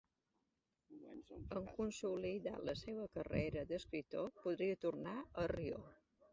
[1.57, 5.87] En consolidar la seva carrera d'escriptor, podria tornar a Rio.